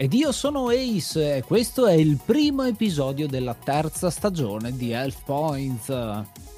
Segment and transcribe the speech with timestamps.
[0.00, 5.24] ed io sono Ace e questo è il primo episodio della terza stagione di Elf
[5.24, 5.92] Points.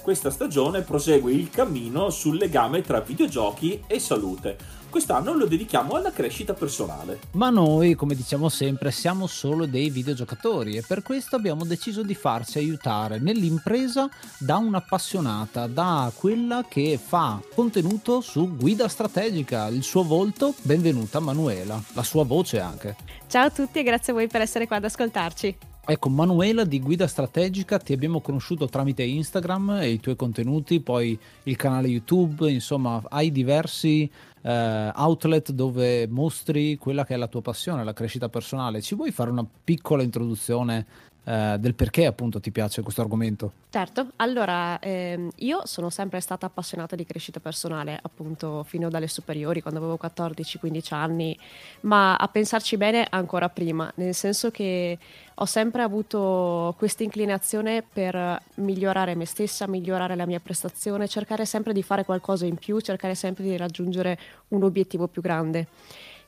[0.02, 4.58] Questa stagione prosegue il cammino sul legame tra videogiochi e salute
[4.90, 7.20] quest'anno lo dedichiamo alla crescita personale.
[7.32, 12.14] Ma noi, come diciamo sempre, siamo solo dei videogiocatori e per questo abbiamo deciso di
[12.14, 19.68] farci aiutare nell'impresa da un'appassionata, da quella che fa contenuto su guida strategica.
[19.68, 22.96] Il suo volto, benvenuta Manuela, la sua voce anche.
[23.28, 25.69] Ciao a tutti e grazie a voi per essere qua ad ascoltarci.
[25.90, 31.18] Ecco, Manuela di Guida Strategica ti abbiamo conosciuto tramite Instagram e i tuoi contenuti, poi
[31.42, 34.08] il canale YouTube, insomma, hai diversi
[34.40, 38.82] eh, outlet dove mostri quella che è la tua passione, la crescita personale.
[38.82, 40.86] Ci vuoi fare una piccola introduzione
[41.30, 43.52] eh, del perché appunto ti piace questo argomento.
[43.70, 49.62] Certo, allora ehm, io sono sempre stata appassionata di crescita personale appunto fino dalle superiori
[49.62, 51.38] quando avevo 14-15 anni,
[51.82, 54.98] ma a pensarci bene ancora prima, nel senso che
[55.32, 61.72] ho sempre avuto questa inclinazione per migliorare me stessa, migliorare la mia prestazione, cercare sempre
[61.72, 64.18] di fare qualcosa in più, cercare sempre di raggiungere
[64.48, 65.68] un obiettivo più grande.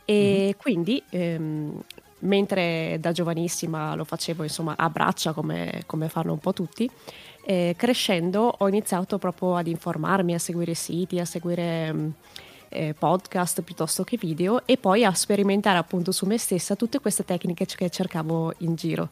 [0.04, 0.50] E mm-hmm.
[0.58, 1.82] quindi ehm,
[2.22, 6.90] mentre da giovanissima lo facevo insomma a braccia come, come fanno un po' tutti,
[7.44, 12.08] eh, crescendo ho iniziato proprio ad informarmi, a seguire siti, a seguire mm,
[12.68, 17.24] eh, podcast piuttosto che video e poi a sperimentare appunto su me stessa tutte queste
[17.24, 19.08] tecniche che cercavo in giro,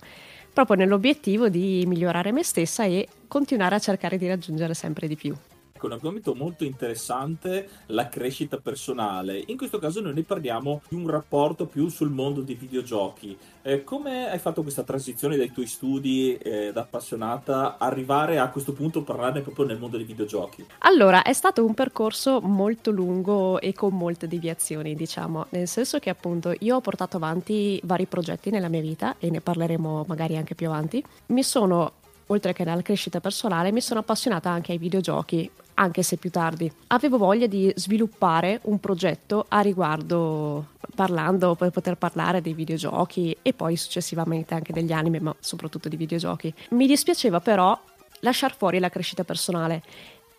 [0.52, 5.34] proprio nell'obiettivo di migliorare me stessa e continuare a cercare di raggiungere sempre di più.
[5.80, 9.42] Ecco, un argomento molto interessante, la crescita personale.
[9.46, 13.34] In questo caso noi ne parliamo di un rapporto più sul mondo dei videogiochi.
[13.62, 18.74] Eh, come hai fatto questa transizione dai tuoi studi eh, da appassionata arrivare a questo
[18.74, 20.66] punto parlarne proprio nel mondo dei videogiochi?
[20.80, 26.10] Allora, è stato un percorso molto lungo e con molte deviazioni, diciamo, nel senso che
[26.10, 30.54] appunto io ho portato avanti vari progetti nella mia vita e ne parleremo magari anche
[30.54, 31.02] più avanti.
[31.28, 31.92] Mi sono
[32.26, 36.70] oltre che alla crescita personale, mi sono appassionata anche ai videogiochi anche se più tardi.
[36.88, 43.52] Avevo voglia di sviluppare un progetto a riguardo, parlando per poter parlare dei videogiochi e
[43.54, 46.52] poi successivamente anche degli anime, ma soprattutto di videogiochi.
[46.70, 47.78] Mi dispiaceva però
[48.20, 49.82] lasciare fuori la crescita personale.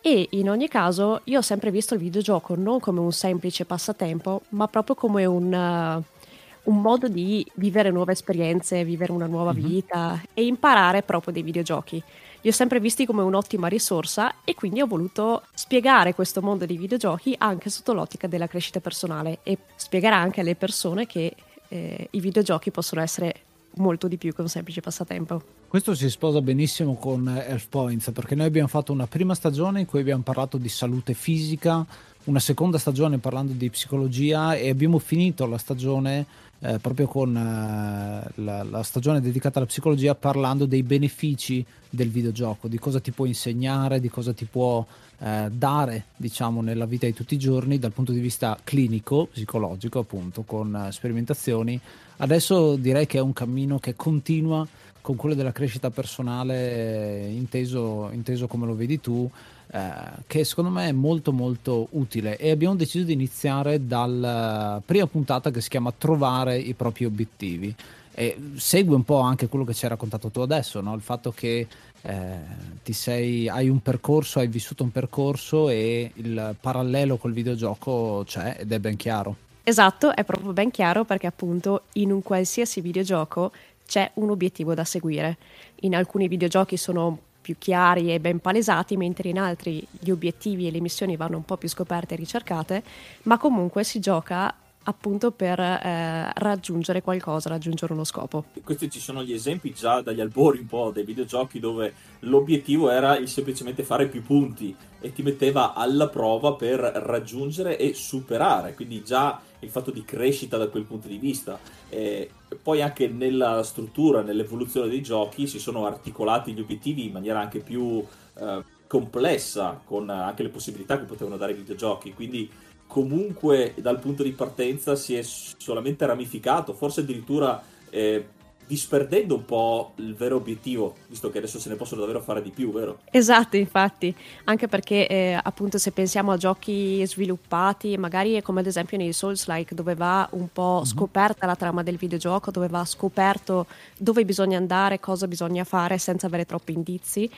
[0.00, 4.42] E in ogni caso io ho sempre visto il videogioco non come un semplice passatempo,
[4.50, 9.64] ma proprio come un, uh, un modo di vivere nuove esperienze, vivere una nuova mm-hmm.
[9.64, 12.02] vita e imparare proprio dei videogiochi
[12.42, 16.76] li ho sempre visti come un'ottima risorsa e quindi ho voluto spiegare questo mondo dei
[16.76, 21.34] videogiochi anche sotto l'ottica della crescita personale e spiegare anche alle persone che
[21.68, 23.34] eh, i videogiochi possono essere
[23.76, 25.61] molto di più che un semplice passatempo.
[25.72, 29.86] Questo si sposa benissimo con Elf Points perché noi abbiamo fatto una prima stagione in
[29.86, 31.82] cui abbiamo parlato di salute fisica,
[32.24, 36.26] una seconda stagione parlando di psicologia e abbiamo finito la stagione
[36.58, 42.68] eh, proprio con eh, la, la, stagione dedicata alla psicologia parlando dei benefici del videogioco,
[42.68, 44.84] di cosa ti può insegnare, di cosa ti può
[45.20, 50.00] eh, dare diciamo nella vita di tutti i giorni dal punto di vista clinico, psicologico
[50.00, 51.80] appunto, con sperimentazioni.
[52.18, 54.68] Adesso direi che è un cammino che continua
[55.02, 59.30] con quello della crescita personale eh, inteso, inteso come lo vedi tu
[59.74, 59.90] eh,
[60.26, 65.50] che secondo me è molto molto utile e abbiamo deciso di iniziare dalla prima puntata
[65.50, 67.74] che si chiama Trovare i propri obiettivi
[68.14, 70.94] e segue un po' anche quello che ci hai raccontato tu adesso, no?
[70.94, 71.66] il fatto che
[72.02, 72.38] eh,
[72.82, 78.56] ti sei, hai un percorso, hai vissuto un percorso e il parallelo col videogioco c'è
[78.60, 79.36] ed è ben chiaro.
[79.64, 83.52] Esatto, è proprio ben chiaro perché appunto in un qualsiasi videogioco
[83.92, 85.36] c'è un obiettivo da seguire.
[85.80, 90.70] In alcuni videogiochi sono più chiari e ben palesati, mentre in altri gli obiettivi e
[90.70, 92.82] le missioni vanno un po' più scoperte e ricercate,
[93.24, 94.54] ma comunque si gioca
[94.84, 98.44] appunto per eh, raggiungere qualcosa, raggiungere uno scopo.
[98.64, 103.18] Questi ci sono gli esempi già dagli albori un po' dei videogiochi dove l'obiettivo era
[103.18, 109.04] il semplicemente fare più punti e ti metteva alla prova per raggiungere e superare, quindi
[109.04, 111.58] già il fatto di crescita da quel punto di vista.
[111.88, 112.30] E
[112.62, 117.60] poi anche nella struttura, nell'evoluzione dei giochi si sono articolati gli obiettivi in maniera anche
[117.60, 118.04] più
[118.34, 122.50] eh, complessa, con anche le possibilità che potevano dare i videogiochi, quindi
[122.86, 128.26] comunque dal punto di partenza si è solamente ramificato, forse addirittura eh,
[128.72, 132.48] disperdendo un po' il vero obiettivo, visto che adesso se ne possono davvero fare di
[132.48, 133.00] più, vero?
[133.10, 134.14] Esatto, infatti,
[134.44, 139.74] anche perché eh, appunto se pensiamo a giochi sviluppati, magari come ad esempio nei Souls-like,
[139.74, 140.84] dove va un po' mm-hmm.
[140.84, 143.66] scoperta la trama del videogioco, dove va scoperto
[143.98, 147.30] dove bisogna andare, cosa bisogna fare senza avere troppi indizi,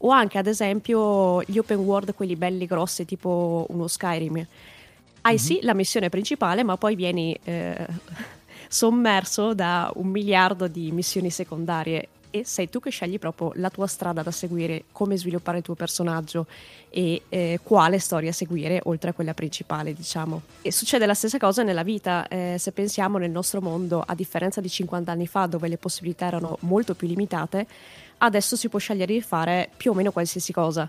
[0.00, 4.46] o anche ad esempio gli open world, quelli belli grossi, tipo uno Skyrim
[5.24, 5.44] hai mm-hmm.
[5.44, 7.86] sì la missione principale, ma poi vieni eh,
[8.72, 13.86] sommerso da un miliardo di missioni secondarie e sei tu che scegli proprio la tua
[13.86, 16.46] strada da seguire, come sviluppare il tuo personaggio
[16.88, 20.40] e eh, quale storia seguire oltre a quella principale, diciamo.
[20.62, 24.62] E succede la stessa cosa nella vita, eh, se pensiamo nel nostro mondo, a differenza
[24.62, 27.66] di 50 anni fa dove le possibilità erano molto più limitate,
[28.18, 30.88] adesso si può scegliere di fare più o meno qualsiasi cosa.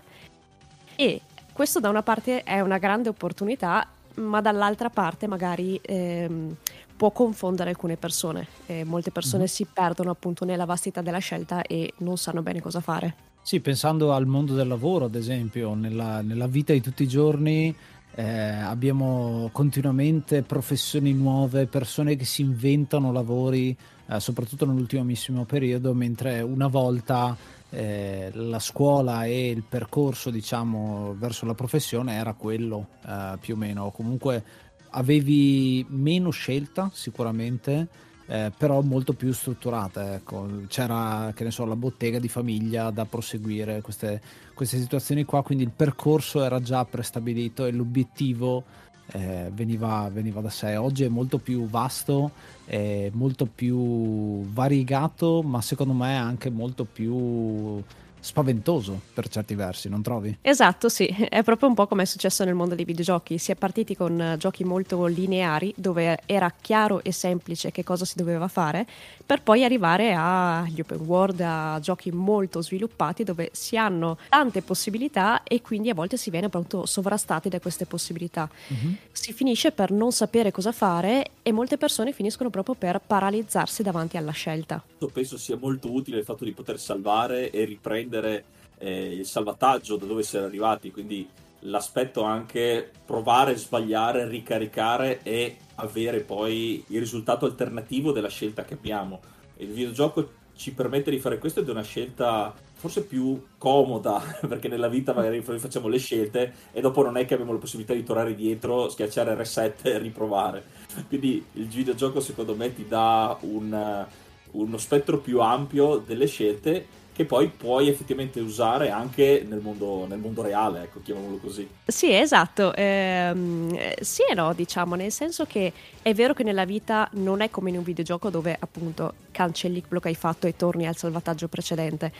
[0.96, 1.20] E
[1.52, 3.86] questo da una parte è una grande opportunità
[4.16, 6.54] ma dall'altra parte magari ehm,
[6.96, 8.46] può confondere alcune persone.
[8.66, 9.52] Eh, molte persone mm-hmm.
[9.52, 13.14] si perdono appunto nella vastità della scelta e non sanno bene cosa fare.
[13.42, 17.74] Sì, pensando al mondo del lavoro, ad esempio, nella, nella vita di tutti i giorni
[18.14, 23.76] eh, abbiamo continuamente professioni nuove, persone che si inventano lavori,
[24.06, 27.36] eh, soprattutto nell'ultimissimo periodo, mentre una volta
[27.74, 33.56] eh, la scuola e il percorso diciamo verso la professione era quello eh, più o
[33.56, 34.42] meno comunque
[34.90, 37.88] avevi meno scelta sicuramente
[38.26, 40.62] eh, però molto più strutturata ecco.
[40.68, 44.22] c'era che ne so la bottega di famiglia da proseguire queste,
[44.54, 48.64] queste situazioni qua quindi il percorso era già prestabilito e l'obiettivo
[49.12, 50.76] eh, veniva, veniva, da sé.
[50.76, 52.30] Oggi è molto più vasto,
[52.64, 57.82] è molto più variegato, ma secondo me anche molto più
[58.24, 60.38] spaventoso per certi versi, non trovi?
[60.40, 63.36] Esatto, sì, è proprio un po' come è successo nel mondo dei videogiochi.
[63.36, 68.06] Si è partiti con eh, giochi molto lineari, dove era chiaro e semplice che cosa
[68.06, 68.86] si doveva fare,
[69.26, 75.42] per poi arrivare agli open world, a giochi molto sviluppati, dove si hanno tante possibilità
[75.42, 78.48] e quindi a volte si viene appunto sovrastati da queste possibilità.
[78.68, 78.94] Uh-huh.
[79.12, 84.16] Si finisce per non sapere cosa fare e molte persone finiscono proprio per paralizzarsi davanti
[84.16, 84.82] alla scelta.
[85.06, 88.44] Penso sia molto utile il fatto di poter salvare e riprendere prendere
[88.78, 91.28] eh, il salvataggio da dove si era arrivati, quindi
[91.60, 99.20] l'aspetto anche provare, sbagliare, ricaricare e avere poi il risultato alternativo della scelta che abbiamo.
[99.56, 104.68] Il videogioco ci permette di fare questo ed è una scelta forse più comoda perché
[104.68, 108.04] nella vita magari facciamo le scelte e dopo non è che abbiamo la possibilità di
[108.04, 110.64] tornare dietro, schiacciare reset e riprovare.
[111.08, 114.06] Quindi il videogioco secondo me ti dà un,
[114.54, 120.18] uno spettro più ampio delle scelte che poi puoi effettivamente usare anche nel mondo, nel
[120.18, 121.66] mondo reale, ecco, chiamiamolo così.
[121.86, 122.74] Sì, esatto.
[122.74, 127.50] Ehm, sì e no, diciamo, nel senso che è vero che nella vita non è
[127.50, 131.46] come in un videogioco dove appunto cancelli quello che hai fatto e torni al salvataggio
[131.46, 132.12] precedente,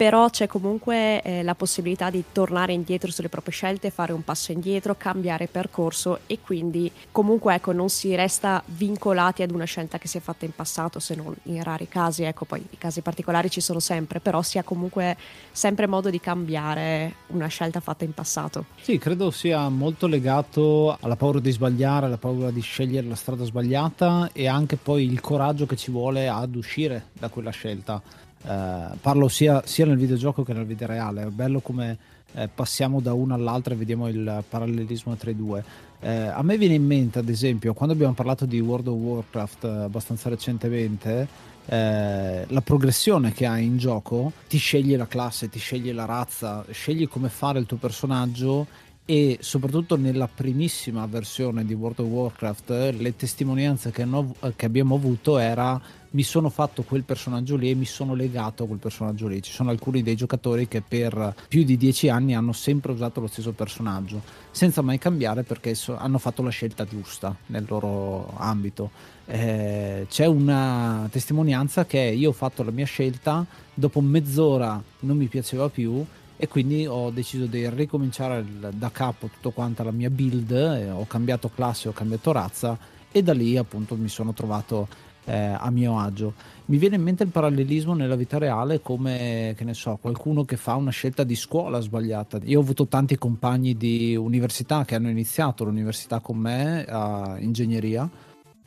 [0.00, 4.50] però c'è comunque eh, la possibilità di tornare indietro sulle proprie scelte, fare un passo
[4.50, 10.08] indietro, cambiare percorso e quindi comunque ecco, non si resta vincolati ad una scelta che
[10.08, 13.50] si è fatta in passato, se non in rari casi, ecco poi i casi particolari
[13.50, 15.18] ci sono sempre, però si ha comunque
[15.52, 18.64] sempre modo di cambiare una scelta fatta in passato.
[18.80, 23.44] Sì, credo sia molto legato alla paura di sbagliare, alla paura di scegliere la strada
[23.44, 28.96] sbagliata e anche poi il coraggio che ci vuole ad uscire da quella scelta eh,
[29.00, 31.22] parlo sia, sia, nel videogioco che nella vita reale.
[31.22, 31.98] È bello come
[32.34, 35.64] eh, passiamo da una all'altra e vediamo il parallelismo tra i due.
[36.00, 39.64] Eh, a me viene in mente, ad esempio, quando abbiamo parlato di World of Warcraft
[39.64, 41.28] eh, abbastanza recentemente,
[41.66, 46.64] eh, la progressione che hai in gioco, ti scegli la classe, ti scegli la razza,
[46.70, 48.66] scegli come fare il tuo personaggio
[49.04, 54.94] e soprattutto nella primissima versione di World of Warcraft le testimonianze che, hanno, che, abbiamo
[54.94, 59.28] avuto era mi sono fatto quel personaggio lì e mi sono legato a quel personaggio
[59.28, 59.42] lì.
[59.42, 63.26] Ci sono alcuni dei giocatori che per più di dieci anni hanno sempre usato lo
[63.26, 68.90] stesso personaggio senza mai cambiare perché so, hanno fatto la scelta giusta nel loro ambito.
[69.26, 75.26] Eh, c'è una testimonianza che io ho fatto la mia scelta dopo mezz'ora non mi
[75.26, 76.04] piaceva più
[76.36, 80.50] e quindi ho deciso di ricominciare da capo tutto quanto la mia build,
[80.90, 82.78] ho cambiato classe, ho cambiato razza
[83.12, 84.88] e da lì appunto mi sono trovato
[85.30, 86.34] eh, a mio agio.
[86.66, 90.56] Mi viene in mente il parallelismo nella vita reale come, che ne so, qualcuno che
[90.56, 92.40] fa una scelta di scuola sbagliata.
[92.44, 98.08] Io ho avuto tanti compagni di università che hanno iniziato l'università con me a ingegneria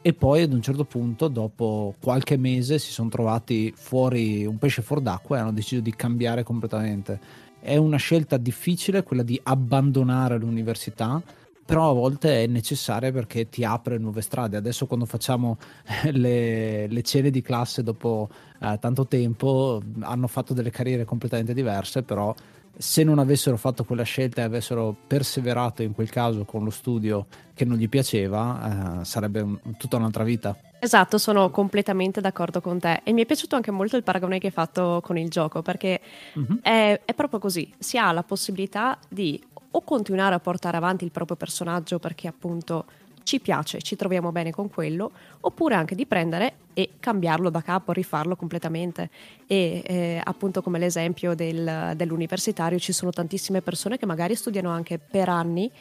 [0.01, 4.81] e poi ad un certo punto, dopo qualche mese, si sono trovati fuori un pesce
[4.81, 10.37] fuori d'acqua e hanno deciso di cambiare completamente è una scelta difficile quella di abbandonare
[10.37, 11.23] l'università,
[11.65, 14.57] però a volte è necessaria perché ti apre nuove strade.
[14.57, 15.57] Adesso quando facciamo
[16.11, 18.29] le, le cene di classe dopo
[18.59, 22.33] eh, tanto tempo hanno fatto delle carriere completamente diverse, però
[22.75, 27.27] se non avessero fatto quella scelta e avessero perseverato in quel caso con lo studio
[27.53, 30.57] che non gli piaceva, eh, sarebbe un, tutta un'altra vita.
[30.79, 34.47] Esatto, sono completamente d'accordo con te e mi è piaciuto anche molto il paragone che
[34.47, 36.01] hai fatto con il gioco perché
[36.37, 36.57] mm-hmm.
[36.61, 39.41] è, è proprio così, si ha la possibilità di
[39.75, 42.85] o continuare a portare avanti il proprio personaggio perché appunto
[43.23, 45.11] ci piace, ci troviamo bene con quello,
[45.41, 49.09] oppure anche di prendere e cambiarlo da capo, rifarlo completamente.
[49.47, 54.99] E eh, appunto come l'esempio del, dell'universitario ci sono tantissime persone che magari studiano anche
[54.99, 55.71] per anni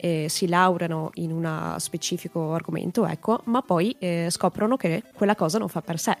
[0.00, 5.58] eh, si laureano in un specifico argomento, ecco, ma poi eh, scoprono che quella cosa
[5.58, 6.16] non fa per sé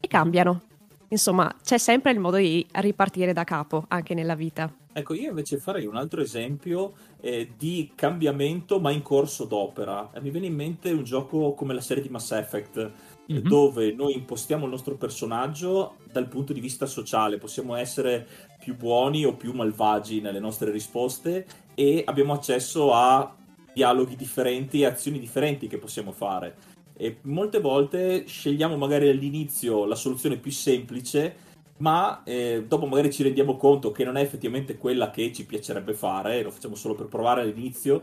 [0.00, 0.62] e cambiano.
[1.08, 4.72] Insomma, c'è sempre il modo di ripartire da capo anche nella vita.
[4.92, 10.10] Ecco, io invece farei un altro esempio eh, di cambiamento ma in corso d'opera.
[10.22, 12.92] Mi viene in mente un gioco come la serie di Mass Effect,
[13.30, 13.46] mm-hmm.
[13.46, 18.26] dove noi impostiamo il nostro personaggio dal punto di vista sociale, possiamo essere
[18.58, 23.36] più buoni o più malvagi nelle nostre risposte e abbiamo accesso a
[23.74, 26.74] dialoghi differenti e azioni differenti che possiamo fare.
[26.96, 31.44] E molte volte scegliamo magari all'inizio la soluzione più semplice
[31.78, 35.92] ma eh, dopo magari ci rendiamo conto che non è effettivamente quella che ci piacerebbe
[35.92, 38.02] fare, lo facciamo solo per provare all'inizio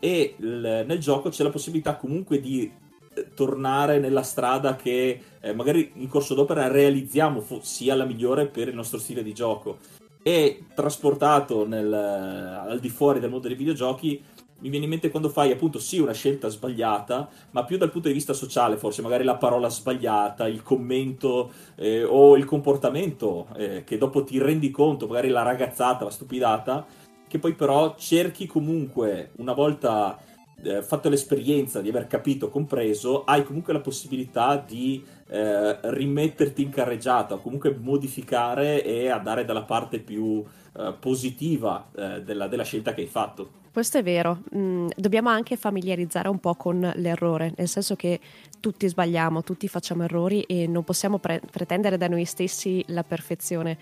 [0.00, 2.70] e l- nel gioco c'è la possibilità comunque di
[3.14, 8.46] eh, tornare nella strada che eh, magari in corso d'opera realizziamo fo- sia la migliore
[8.46, 9.78] per il nostro stile di gioco.
[10.24, 14.22] E trasportato nel, al di fuori del mondo dei videogiochi
[14.62, 18.06] mi viene in mente quando fai appunto sì una scelta sbagliata, ma più dal punto
[18.08, 23.82] di vista sociale, forse magari la parola sbagliata, il commento eh, o il comportamento eh,
[23.84, 26.86] che dopo ti rendi conto, magari la ragazzata, la stupidata,
[27.26, 30.16] che poi però cerchi comunque una volta
[30.62, 36.68] eh, fatto l'esperienza di aver capito, compreso, hai comunque la possibilità di eh, rimetterti in
[36.68, 40.44] carreggiata o comunque modificare e andare dalla parte più
[40.76, 43.60] eh, positiva eh, della, della, scelta che hai fatto.
[43.72, 48.20] Questo è vero, mm, dobbiamo anche familiarizzare un po' con l'errore, nel senso che
[48.60, 53.78] tutti sbagliamo, tutti facciamo errori e non possiamo pre- pretendere da noi stessi la perfezione.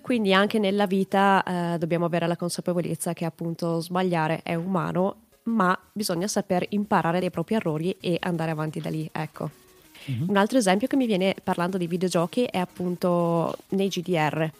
[0.00, 5.78] Quindi anche nella vita eh, dobbiamo avere la consapevolezza che appunto sbagliare è umano ma
[5.92, 9.67] bisogna saper imparare dai propri errori e andare avanti da lì, ecco.
[10.10, 10.28] Mm-hmm.
[10.28, 14.50] Un altro esempio che mi viene parlando di videogiochi è appunto nei GDR.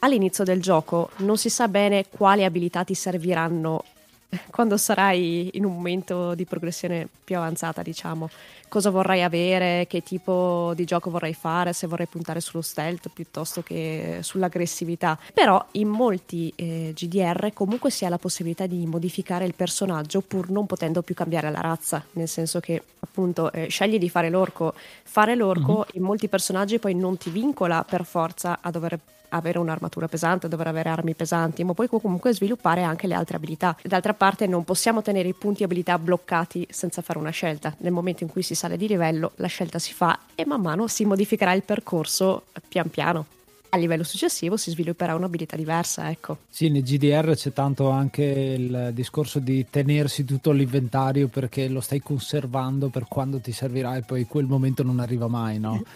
[0.00, 3.84] All'inizio del gioco non si sa bene quali abilità ti serviranno
[4.50, 8.28] quando sarai in un momento di progressione più avanzata, diciamo,
[8.68, 13.62] cosa vorrai avere, che tipo di gioco vorrai fare, se vorrai puntare sullo stealth piuttosto
[13.62, 15.18] che sull'aggressività.
[15.34, 20.48] Però in molti eh, GDR comunque si ha la possibilità di modificare il personaggio pur
[20.48, 24.72] non potendo più cambiare la razza, nel senso che appunto eh, scegli di fare l'orco.
[25.02, 25.88] Fare l'orco mm-hmm.
[25.92, 28.98] in molti personaggi poi non ti vincola per forza a dover
[29.32, 33.76] avere un'armatura pesante, dover avere armi pesanti, ma puoi comunque sviluppare anche le altre abilità.
[33.82, 37.74] D'altra parte non possiamo tenere i punti abilità bloccati senza fare una scelta.
[37.78, 40.86] Nel momento in cui si sale di livello, la scelta si fa e man mano
[40.86, 43.26] si modificherà il percorso pian piano
[43.74, 46.36] a livello successivo si svilupperà un'abilità diversa, ecco.
[46.50, 52.00] Sì, nel GDR c'è tanto anche il discorso di tenersi tutto l'inventario perché lo stai
[52.00, 55.82] conservando per quando ti servirà e poi quel momento non arriva mai, no?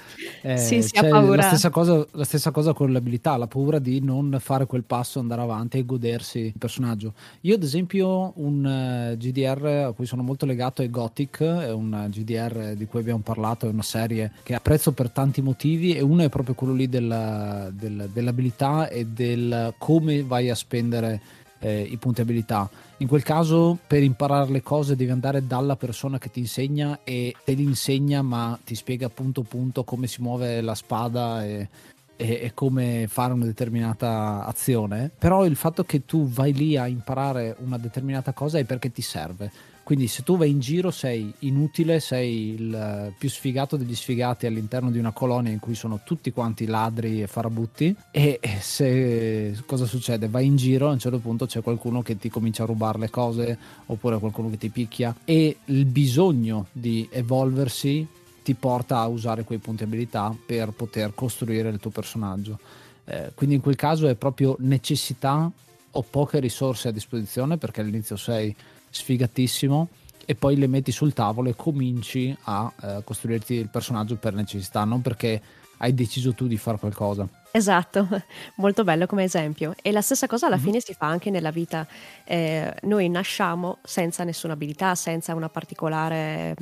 [0.46, 1.36] Eh, sì, si ha paura.
[1.36, 5.18] La stessa, cosa, la stessa cosa con l'abilità, la paura di non fare quel passo,
[5.18, 7.14] andare avanti e godersi il personaggio.
[7.40, 12.06] Io ad esempio un eh, GDR a cui sono molto legato è Gothic, è un
[12.10, 16.22] GDR di cui abbiamo parlato, è una serie che apprezzo per tanti motivi e uno
[16.22, 21.20] è proprio quello lì del del, dell'abilità e del come vai a spendere
[21.58, 22.68] eh, i punti abilità.
[22.98, 27.34] In quel caso, per imparare le cose, devi andare dalla persona che ti insegna e
[27.44, 31.68] te li insegna, ma ti spiega punto punto come si muove la spada e,
[32.16, 35.10] e, e, come fare una determinata azione.
[35.18, 39.02] Però il fatto che tu vai lì a imparare una determinata cosa è perché ti
[39.02, 39.74] serve.
[39.86, 44.90] Quindi se tu vai in giro sei inutile, sei il più sfigato degli sfigati all'interno
[44.90, 50.26] di una colonia in cui sono tutti quanti ladri e farabutti e se cosa succede?
[50.26, 53.10] Vai in giro, a un certo punto c'è qualcuno che ti comincia a rubare le
[53.10, 58.04] cose oppure qualcuno che ti picchia e il bisogno di evolversi
[58.42, 62.58] ti porta a usare quei punti abilità per poter costruire il tuo personaggio.
[63.04, 65.48] Eh, quindi in quel caso è proprio necessità
[65.92, 68.52] o poche risorse a disposizione perché all'inizio sei
[68.96, 69.88] sfigatissimo
[70.24, 74.84] e poi le metti sul tavolo e cominci a eh, costruirti il personaggio per necessità,
[74.84, 75.40] non perché
[75.78, 77.28] hai deciso tu di fare qualcosa.
[77.50, 78.08] Esatto,
[78.56, 79.74] molto bello come esempio.
[79.80, 80.64] E la stessa cosa alla mm-hmm.
[80.64, 81.86] fine si fa anche nella vita.
[82.24, 86.54] Eh, noi nasciamo senza nessuna abilità, senza una particolare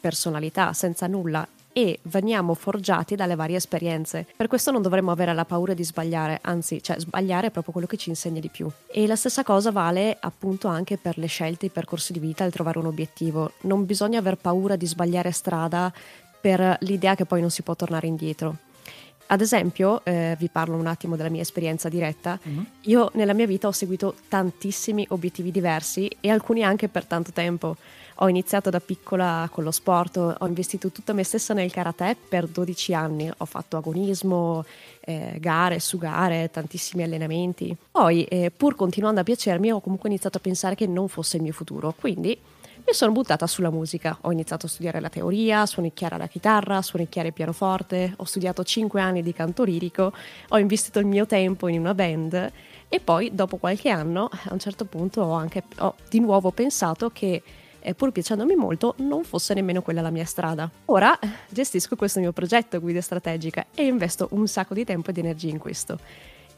[0.00, 4.26] personalità, senza nulla e veniamo forgiati dalle varie esperienze.
[4.36, 7.86] Per questo non dovremmo avere la paura di sbagliare, anzi, cioè sbagliare è proprio quello
[7.86, 8.68] che ci insegna di più.
[8.86, 12.52] E la stessa cosa vale appunto anche per le scelte, i percorsi di vita, il
[12.52, 13.52] trovare un obiettivo.
[13.62, 15.92] Non bisogna aver paura di sbagliare strada
[16.40, 18.56] per l'idea che poi non si può tornare indietro.
[19.32, 22.64] Ad esempio, eh, vi parlo un attimo della mia esperienza diretta, uh-huh.
[22.82, 27.76] io nella mia vita ho seguito tantissimi obiettivi diversi e alcuni anche per tanto tempo.
[28.22, 32.46] Ho iniziato da piccola con lo sport, ho investito tutta me stessa nel karate per
[32.46, 34.62] 12 anni, ho fatto agonismo,
[35.00, 37.74] eh, gare su gare, tantissimi allenamenti.
[37.90, 41.42] Poi, eh, pur continuando a piacermi, ho comunque iniziato a pensare che non fosse il
[41.42, 42.38] mio futuro, quindi
[42.86, 44.18] mi sono buttata sulla musica.
[44.22, 49.00] Ho iniziato a studiare la teoria, suonicchiare la chitarra, suonicchiare il pianoforte, ho studiato 5
[49.00, 50.12] anni di canto lirico,
[50.48, 52.52] ho investito il mio tempo in una band.
[52.86, 57.08] E poi dopo qualche anno a un certo punto ho anche ho di nuovo pensato
[57.10, 57.42] che
[57.80, 60.70] eh, pur piacendomi molto, non fosse nemmeno quella la mia strada.
[60.86, 61.18] Ora
[61.48, 65.58] gestisco questo mio progetto guida strategica e investo un sacco di tempo ed energia in
[65.58, 65.98] questo.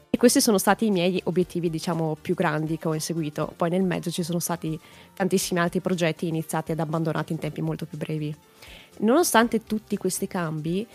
[0.09, 3.51] E questi sono stati i miei obiettivi, diciamo, più grandi che ho inseguito.
[3.57, 4.79] Poi nel mezzo ci sono stati
[5.11, 8.35] tantissimi altri progetti iniziati ed abbandonati in tempi molto più brevi.
[8.99, 10.85] Nonostante tutti questi cambi,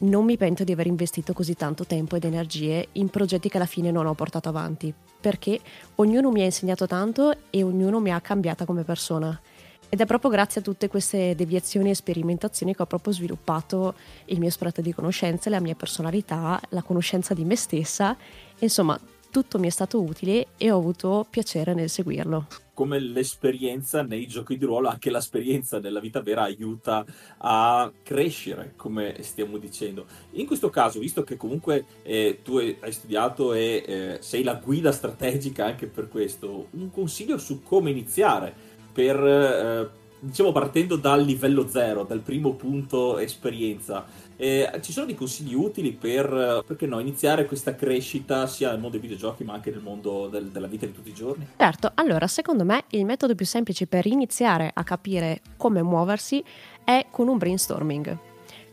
[0.00, 3.66] non mi pento di aver investito così tanto tempo ed energie in progetti che alla
[3.66, 5.58] fine non ho portato avanti, perché
[5.96, 9.40] ognuno mi ha insegnato tanto e ognuno mi ha cambiata come persona.
[9.90, 13.94] Ed è proprio grazie a tutte queste deviazioni e sperimentazioni che ho proprio sviluppato
[14.26, 18.14] il mio spretto di conoscenze, la mia personalità, la conoscenza di me stessa.
[18.58, 22.46] Insomma, tutto mi è stato utile e ho avuto piacere nel seguirlo.
[22.74, 27.04] Come l'esperienza nei giochi di ruolo, anche l'esperienza nella vita vera aiuta
[27.38, 30.06] a crescere, come stiamo dicendo.
[30.32, 34.92] In questo caso, visto che comunque eh, tu hai studiato e eh, sei la guida
[34.92, 38.67] strategica anche per questo, un consiglio su come iniziare
[38.98, 44.04] per, eh, diciamo, partendo dal livello zero, dal primo punto esperienza.
[44.36, 48.98] Eh, ci sono dei consigli utili per, perché no, iniziare questa crescita sia nel mondo
[48.98, 51.46] dei videogiochi ma anche nel mondo del, della vita di tutti i giorni?
[51.56, 56.42] Certo, allora secondo me il metodo più semplice per iniziare a capire come muoversi
[56.82, 58.18] è con un brainstorming,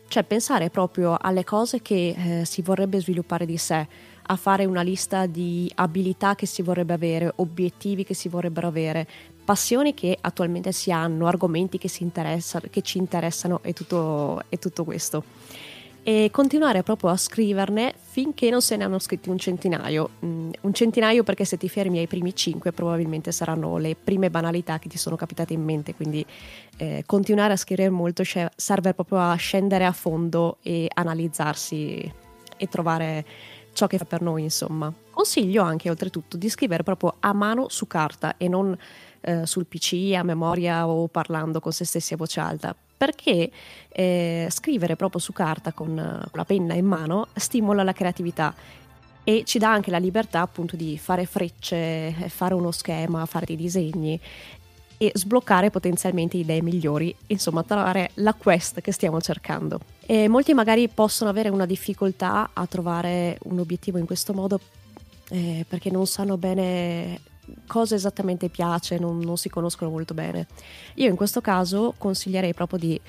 [0.07, 3.87] cioè pensare proprio alle cose che eh, si vorrebbe sviluppare di sé,
[4.27, 9.07] a fare una lista di abilità che si vorrebbe avere, obiettivi che si vorrebbero avere,
[9.45, 15.23] passioni che attualmente si hanno, argomenti che, che ci interessano e tutto, e tutto questo.
[16.07, 20.09] E continuare proprio a scriverne finché non se ne hanno scritti un centinaio.
[20.23, 24.77] Mm, un centinaio perché se ti fermi ai primi cinque probabilmente saranno le prime banalità
[24.77, 26.23] che ti sono capitate in mente, quindi
[26.77, 28.21] eh, continuare a scrivere molto
[28.55, 32.13] serve proprio a scendere a fondo e analizzarsi
[32.57, 33.25] e trovare
[33.73, 34.93] ciò che fa per noi, insomma.
[35.11, 38.77] Consiglio anche oltretutto di scrivere proprio a mano su carta e non
[39.25, 43.49] eh, sul PC a memoria o parlando con se stessi a voce alta, perché
[43.89, 48.53] eh, scrivere proprio su carta con, con la penna in mano stimola la creatività
[49.23, 53.55] e ci dà anche la libertà appunto di fare frecce, fare uno schema, fare dei
[53.55, 54.19] disegni
[54.97, 59.79] e sbloccare potenzialmente idee migliori, insomma trovare la quest che stiamo cercando.
[60.05, 64.59] E molti magari possono avere una difficoltà a trovare un obiettivo in questo modo
[65.29, 67.19] eh, perché non sanno bene
[67.67, 70.47] cosa esattamente piace, non, non si conoscono molto bene.
[70.95, 72.99] Io in questo caso consiglierei proprio di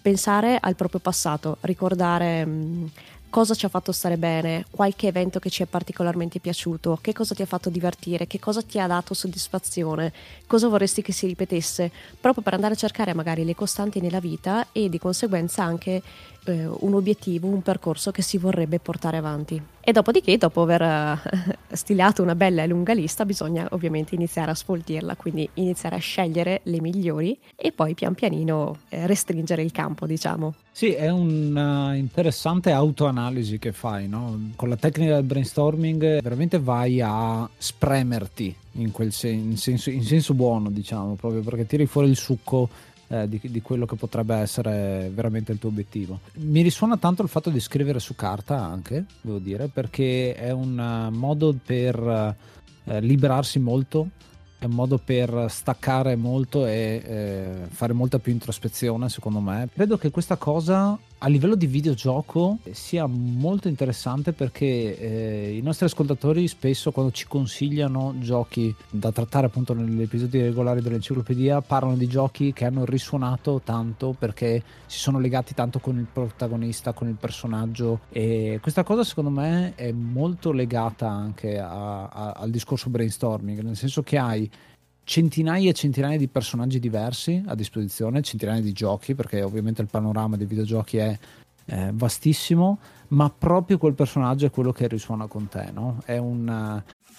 [0.00, 2.86] pensare al proprio passato, ricordare mh, mm,
[3.28, 7.34] cosa ci ha fatto stare bene, qualche evento che ci è particolarmente piaciuto, che cosa
[7.34, 10.12] ti ha fatto divertire, che cosa ti ha dato soddisfazione,
[10.46, 14.68] cosa vorresti che si ripetesse, proprio per andare a cercare magari le costanti nella vita
[14.72, 16.02] e di conseguenza anche
[16.44, 19.75] eh, un obiettivo, un percorso che si vorrebbe portare avanti.
[19.88, 24.54] E dopodiché, dopo aver eh, stilato una bella e lunga lista, bisogna ovviamente iniziare a
[24.54, 30.04] sfoltirla, quindi iniziare a scegliere le migliori e poi pian pianino eh, restringere il campo,
[30.04, 30.54] diciamo.
[30.72, 34.50] Sì, è una interessante autoanalisi che fai, no?
[34.56, 40.34] Con la tecnica del brainstorming veramente vai a spremerti in, sen- in, senso, in senso
[40.34, 42.68] buono, diciamo, proprio perché tiri fuori il succo
[43.08, 46.20] eh, di, di, quello che potrebbe essere veramente il tuo obiettivo.
[46.34, 50.78] Mi risuona tanto il fatto di scrivere su carta anche, devo dire, perché è un
[50.78, 54.08] uh, modo per uh, liberarsi molto
[54.58, 59.98] è un modo per staccare molto e eh, fare molta più introspezione secondo me credo
[59.98, 66.46] che questa cosa a livello di videogioco sia molto interessante perché eh, i nostri ascoltatori
[66.46, 72.52] spesso quando ci consigliano giochi da trattare appunto negli episodi regolari dell'enciclopedia parlano di giochi
[72.52, 78.00] che hanno risuonato tanto perché si sono legati tanto con il protagonista, con il personaggio
[78.10, 83.76] e questa cosa secondo me è molto legata anche a, a, al discorso brainstorming, nel
[83.76, 84.50] senso che hai
[85.06, 90.36] centinaia e centinaia di personaggi diversi a disposizione, centinaia di giochi, perché ovviamente il panorama
[90.36, 91.16] dei videogiochi è
[91.66, 96.02] eh, vastissimo, ma proprio quel personaggio è quello che risuona con te, no?
[96.04, 96.82] È un,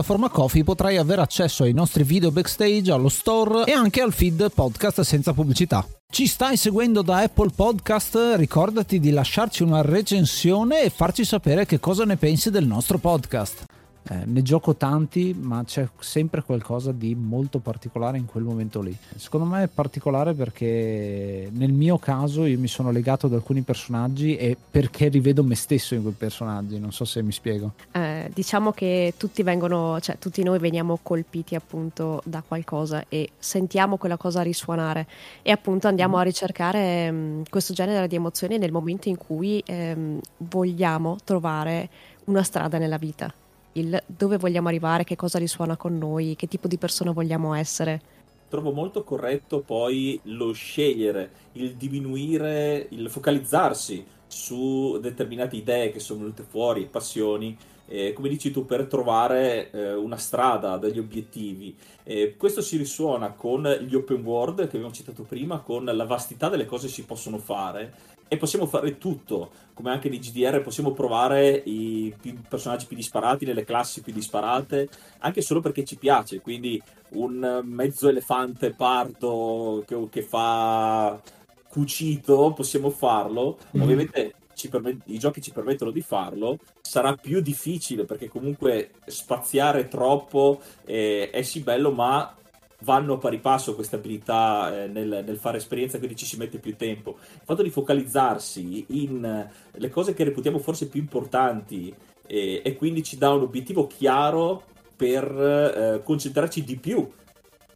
[0.00, 4.50] piattaforma Coffee potrai avere accesso ai nostri video backstage, allo store e anche al feed
[4.52, 5.86] podcast senza pubblicità.
[6.10, 8.34] Ci stai seguendo da Apple Podcast?
[8.36, 13.69] Ricordati di lasciarci una recensione e farci sapere che cosa ne pensi del nostro podcast.
[14.10, 18.96] Eh, ne gioco tanti, ma c'è sempre qualcosa di molto particolare in quel momento lì.
[19.14, 24.36] Secondo me è particolare perché nel mio caso io mi sono legato ad alcuni personaggi
[24.36, 27.74] e perché rivedo me stesso in quei personaggi, non so se mi spiego.
[27.92, 33.96] Eh, diciamo che tutti vengono, cioè tutti noi veniamo colpiti appunto da qualcosa e sentiamo
[33.96, 35.06] quella cosa risuonare
[35.40, 36.18] e appunto andiamo mm.
[36.18, 41.88] a ricercare mh, mm, questo genere di emozioni nel momento in cui ehm, vogliamo trovare
[42.24, 43.32] una strada nella vita
[43.72, 48.00] il dove vogliamo arrivare, che cosa risuona con noi, che tipo di persona vogliamo essere.
[48.48, 56.20] Trovo molto corretto poi lo scegliere, il diminuire, il focalizzarsi su determinate idee che sono
[56.20, 57.56] venute fuori, passioni,
[57.86, 61.76] eh, come dici tu, per trovare eh, una strada, degli obiettivi.
[62.04, 66.48] Eh, questo si risuona con gli open world che abbiamo citato prima, con la vastità
[66.48, 67.92] delle cose che si possono fare
[68.32, 72.14] e possiamo fare tutto, come anche di GDR possiamo provare i
[72.48, 74.88] personaggi più disparati nelle classi più disparate,
[75.18, 81.20] anche solo perché ci piace, quindi un mezzo elefante pardo che, che fa
[81.68, 83.80] cucito, possiamo farlo, mm.
[83.80, 84.34] ovviamente
[84.70, 91.30] permet- i giochi ci permettono di farlo, sarà più difficile perché comunque spaziare troppo eh,
[91.30, 92.32] è sì bello, ma
[92.80, 96.58] vanno a pari passo queste abilità eh, nel, nel, fare esperienza, quindi ci si mette
[96.58, 97.16] più tempo.
[97.20, 101.94] Il fatto di focalizzarsi in eh, le cose che reputiamo forse più importanti
[102.26, 104.62] eh, e quindi ci dà un obiettivo chiaro
[104.96, 107.08] per eh, concentrarci di più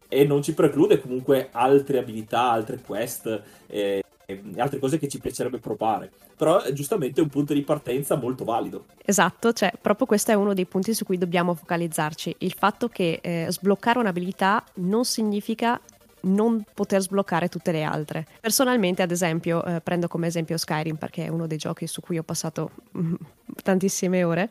[0.08, 5.18] e non ci preclude comunque altre abilità, altre quest eh, e altre cose che ci
[5.18, 6.10] piacerebbe provare.
[6.36, 8.86] Però è giustamente un punto di partenza molto valido.
[9.04, 12.36] Esatto, cioè proprio questo è uno dei punti su cui dobbiamo focalizzarci.
[12.38, 15.80] Il fatto che eh, sbloccare un'abilità non significa
[16.24, 18.26] non poter sbloccare tutte le altre.
[18.40, 22.18] Personalmente, ad esempio, eh, prendo come esempio Skyrim perché è uno dei giochi su cui
[22.18, 22.70] ho passato
[23.62, 24.50] tantissime ore.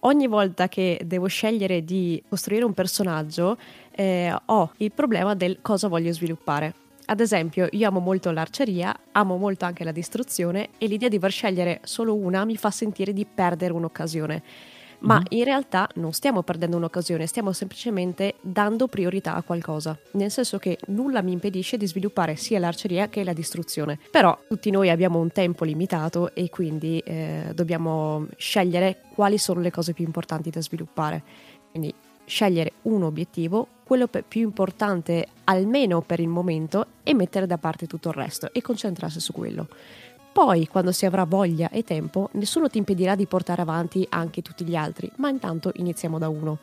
[0.00, 3.56] Ogni volta che devo scegliere di costruire un personaggio,
[3.90, 9.38] eh, ho il problema del cosa voglio sviluppare ad esempio, io amo molto l'arceria, amo
[9.38, 13.24] molto anche la distruzione e l'idea di dover scegliere solo una mi fa sentire di
[13.24, 14.42] perdere un'occasione.
[15.00, 15.24] Ma mm-hmm.
[15.30, 20.76] in realtà non stiamo perdendo un'occasione, stiamo semplicemente dando priorità a qualcosa, nel senso che
[20.88, 23.98] nulla mi impedisce di sviluppare sia l'arceria che la distruzione.
[24.10, 29.70] Però tutti noi abbiamo un tempo limitato e quindi eh, dobbiamo scegliere quali sono le
[29.70, 31.22] cose più importanti da sviluppare.
[31.70, 31.94] Quindi
[32.28, 38.10] scegliere un obiettivo, quello più importante almeno per il momento, e mettere da parte tutto
[38.10, 39.66] il resto e concentrarsi su quello.
[40.30, 44.64] Poi, quando si avrà voglia e tempo, nessuno ti impedirà di portare avanti anche tutti
[44.64, 46.58] gli altri, ma intanto iniziamo da uno.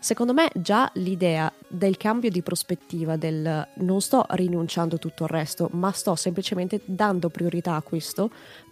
[0.00, 5.68] Secondo me già l'idea del cambio di prospettiva, del non sto rinunciando tutto il resto,
[5.72, 8.30] ma sto semplicemente dando priorità a questo,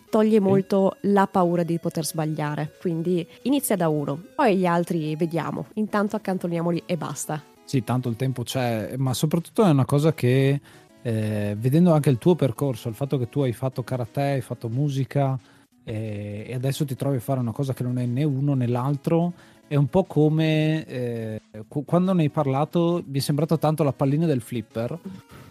[0.09, 2.73] toglie molto la paura di poter sbagliare.
[2.81, 5.67] Quindi inizia da uno, poi gli altri vediamo.
[5.75, 7.43] Intanto accantoniamoli e basta.
[7.65, 10.61] Sì, tanto il tempo c'è, ma soprattutto è una cosa che
[11.03, 14.69] eh, vedendo anche il tuo percorso, il fatto che tu hai fatto karate, hai fatto
[14.69, 15.39] musica
[15.85, 18.67] eh, e adesso ti trovi a fare una cosa che non è né uno né
[18.67, 19.33] l'altro,
[19.69, 21.41] è un po' come eh,
[21.85, 24.99] quando ne hai parlato, mi è sembrato tanto la pallina del flipper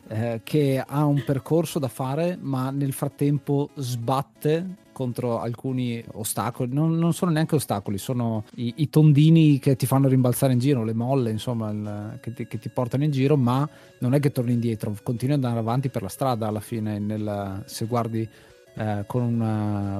[0.08, 6.73] eh, che ha un percorso da fare, ma nel frattempo sbatte contro alcuni ostacoli.
[6.73, 10.86] Non, non sono neanche ostacoli, sono i, i, tondini che ti fanno rimbalzare in giro,
[10.86, 13.67] le molle, insomma, il, che, ti, che, ti, portano in giro, ma
[13.99, 17.63] non è che torni indietro, continui ad andare avanti per la strada alla fine, nel,
[17.65, 18.28] se guardi
[18.75, 19.39] eh, con un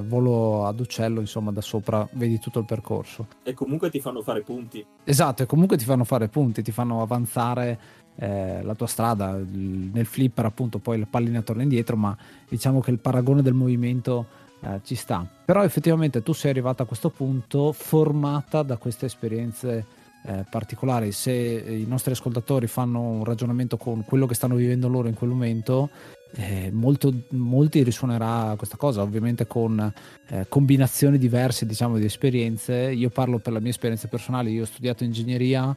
[0.02, 3.28] uh, volo ad uccello, insomma, da sopra vedi tutto il percorso.
[3.44, 4.86] E comunque ti fanno fare punti.
[5.04, 7.80] Esatto, e comunque ti fanno fare punti, ti fanno avanzare
[8.16, 9.32] eh, la tua strada.
[9.32, 12.16] Nel flipper, appunto, poi la pallina torna indietro, ma
[12.48, 14.26] diciamo che il paragone del movimento
[14.62, 15.26] eh, ci sta.
[15.46, 19.86] Però effettivamente tu sei arrivata a questo punto formata da queste esperienze
[20.26, 21.12] eh, particolari.
[21.12, 25.30] Se i nostri ascoltatori fanno un ragionamento con quello che stanno vivendo loro in quel
[25.30, 25.90] momento,
[26.38, 29.94] eh, molto, molti risuonerà questa cosa, ovviamente con
[30.28, 32.92] eh, combinazioni diverse diciamo, di esperienze.
[32.92, 35.76] Io parlo per la mia esperienza personale, io ho studiato ingegneria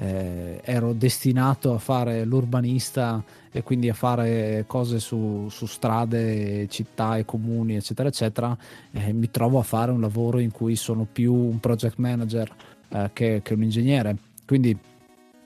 [0.00, 7.16] eh, ero destinato a fare l'urbanista e quindi a fare cose su, su strade, città
[7.18, 8.56] e comuni, eccetera, eccetera,
[8.92, 12.50] eh, mi trovo a fare un lavoro in cui sono più un project manager
[12.88, 14.16] eh, che, che, un ingegnere.
[14.46, 14.76] Quindi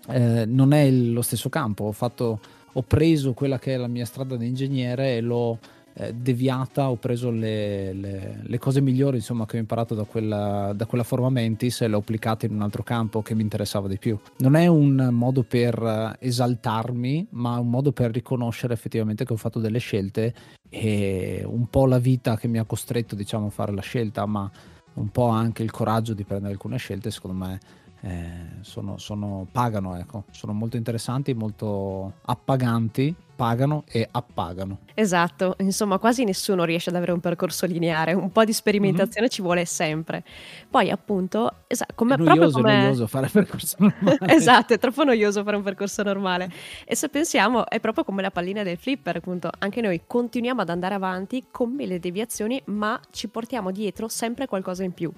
[0.08, 1.84] eh, non è lo stesso campo.
[1.84, 2.40] Ho, fatto,
[2.76, 5.58] ho preso quella che è la mia strada di ingegnere e l'ho
[5.96, 10.72] eh, deviata, ho preso le, le, le, cose migliori insomma, che ho imparato da quella,
[10.74, 13.86] da quella forma mentis e le ho applicate in un altro campo che mi interessava
[13.86, 14.18] di più.
[14.38, 19.36] Non è un modo per eh, esaltarmi, ma un modo per riconoscere effettivamente che ho
[19.36, 20.34] fatto delle scelte
[20.68, 24.50] e un po' la vita che mi ha costretto diciamo, a fare la scelta, ma
[24.94, 27.60] un po' anche il coraggio di prendere alcune scelte, secondo me
[28.04, 30.24] eh, sono, sono, pagano, ecco.
[30.30, 34.80] sono molto interessanti, molto appaganti, pagano e appagano.
[34.92, 39.30] Esatto, insomma quasi nessuno riesce ad avere un percorso lineare, un po' di sperimentazione mm-hmm.
[39.30, 40.22] ci vuole sempre.
[40.68, 42.76] Poi appunto, esatto, come, è noioso, come...
[42.76, 44.18] noioso fare percorso normale.
[44.34, 46.50] esatto, è troppo noioso fare un percorso normale.
[46.84, 50.68] E se pensiamo, è proprio come la pallina del flipper, appunto, anche noi continuiamo ad
[50.68, 55.10] andare avanti con mille deviazioni, ma ci portiamo dietro sempre qualcosa in più.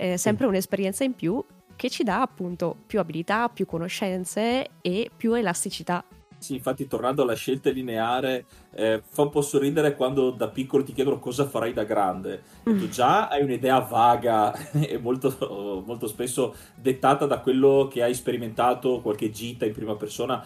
[0.00, 0.50] Eh, sempre sì.
[0.50, 1.44] un'esperienza in più
[1.78, 6.04] che ci dà appunto più abilità, più conoscenze e più elasticità.
[6.36, 10.92] Sì, infatti tornando alla scelta lineare, eh, fa un po' sorridere quando da piccolo ti
[10.92, 12.42] chiedono cosa farai da grande.
[12.68, 12.78] Mm.
[12.78, 19.00] Tu già hai un'idea vaga e molto, molto spesso dettata da quello che hai sperimentato,
[19.00, 20.44] qualche gita in prima persona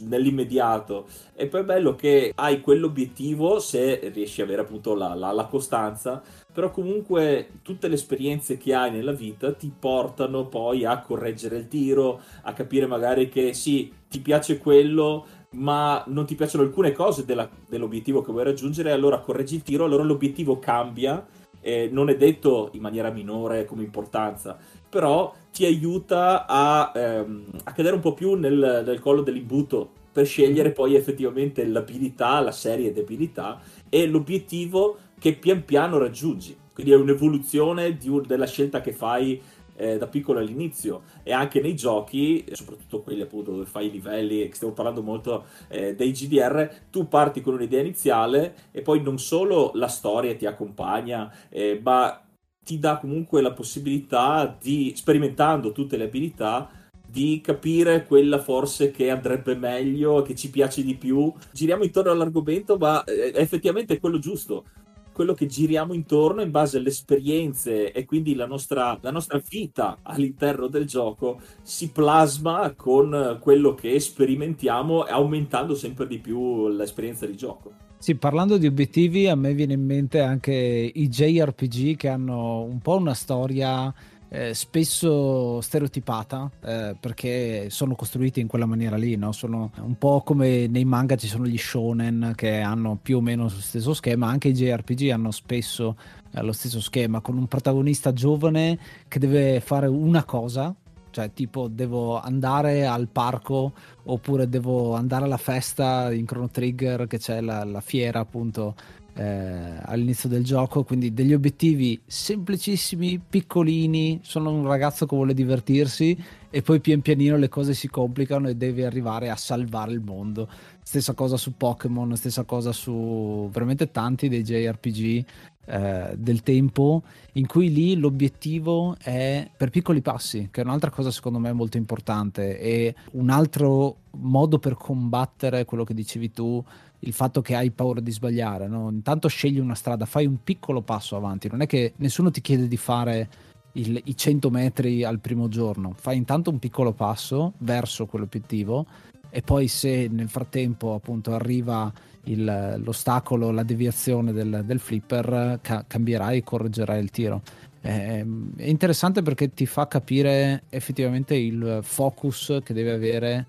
[0.00, 5.32] nell'immediato e poi è bello che hai quell'obiettivo se riesci ad avere appunto la, la,
[5.32, 11.00] la costanza però comunque tutte le esperienze che hai nella vita ti portano poi a
[11.00, 16.64] correggere il tiro, a capire magari che sì, ti piace quello, ma non ti piacciono
[16.64, 21.24] alcune cose della, dell'obiettivo che vuoi raggiungere, allora correggi il tiro, allora l'obiettivo cambia,
[21.60, 24.56] eh, non è detto in maniera minore come importanza,
[24.88, 30.26] però ti aiuta a, ehm, a cadere un po' più nel, nel collo dell'imbuto per
[30.26, 36.56] scegliere poi effettivamente l'abilità, la serie di abilità e l'obiettivo che pian piano raggiungi.
[36.72, 39.40] Quindi è un'evoluzione un, della scelta che fai
[39.76, 44.50] eh, da piccolo all'inizio e anche nei giochi, soprattutto quelli appunto dove fai i livelli,
[44.52, 49.72] stiamo parlando molto eh, dei GDR, tu parti con un'idea iniziale e poi non solo
[49.74, 52.18] la storia ti accompagna, eh, ma
[52.64, 56.70] ti dà comunque la possibilità di, sperimentando tutte le abilità,
[57.06, 61.32] di capire quella forse che andrebbe meglio, che ci piace di più.
[61.52, 64.64] Giriamo intorno all'argomento, ma eh, è effettivamente quello giusto
[65.12, 69.98] quello che giriamo intorno in base alle esperienze e quindi la nostra, la nostra vita
[70.02, 77.36] all'interno del gioco si plasma con quello che sperimentiamo aumentando sempre di più l'esperienza di
[77.36, 77.72] gioco.
[77.98, 82.78] Sì, parlando di obiettivi, a me viene in mente anche i JRPG che hanno un
[82.78, 83.92] po' una storia
[84.32, 89.32] eh, spesso stereotipata eh, perché sono costruiti in quella maniera lì, no?
[89.32, 93.44] sono un po' come nei manga ci sono gli shonen che hanno più o meno
[93.44, 95.96] lo stesso schema, anche i JRPG hanno spesso
[96.32, 100.74] eh, lo stesso schema con un protagonista giovane che deve fare una cosa
[101.10, 103.72] cioè tipo devo andare al parco
[104.04, 108.74] oppure devo andare alla festa in Chrono Trigger che c'è la, la fiera appunto
[109.14, 116.16] eh, all'inizio del gioco, quindi degli obiettivi semplicissimi, piccolini, sono un ragazzo che vuole divertirsi
[116.50, 120.48] e poi pian pianino le cose si complicano e devi arrivare a salvare il mondo.
[120.82, 125.24] Stessa cosa su Pokémon, stessa cosa su veramente tanti dei JRPG
[125.66, 131.12] eh, del tempo in cui lì l'obiettivo è per piccoli passi, che è un'altra cosa
[131.12, 136.64] secondo me molto importante e un altro modo per combattere quello che dicevi tu
[137.00, 138.66] il fatto che hai paura di sbagliare.
[138.66, 138.90] No?
[138.90, 141.48] Intanto scegli una strada, fai un piccolo passo avanti.
[141.48, 143.28] Non è che nessuno ti chiede di fare
[143.72, 145.94] il, i 100 metri al primo giorno.
[145.96, 148.86] Fai intanto un piccolo passo verso quell'obiettivo
[149.30, 151.92] e poi se nel frattempo appunto arriva
[152.24, 157.42] il, l'ostacolo, la deviazione del, del flipper, ca- cambierai e correggerai il tiro.
[157.80, 158.22] È
[158.58, 163.46] interessante perché ti fa capire effettivamente il focus che deve avere